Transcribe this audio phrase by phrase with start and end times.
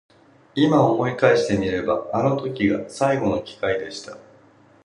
[0.55, 4.17] 今思い返してみればあの時が最後の機会でした。